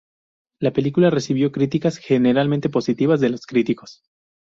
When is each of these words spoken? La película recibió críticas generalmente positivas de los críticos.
La 0.59 0.73
película 0.73 1.11
recibió 1.11 1.51
críticas 1.51 1.97
generalmente 1.97 2.69
positivas 2.69 3.19
de 3.21 3.29
los 3.29 3.45
críticos. 3.45 4.01